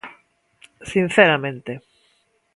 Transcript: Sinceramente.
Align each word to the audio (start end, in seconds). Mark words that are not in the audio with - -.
Sinceramente. 0.91 1.73